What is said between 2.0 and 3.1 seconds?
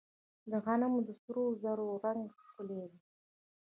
رنګ ښکلی دی.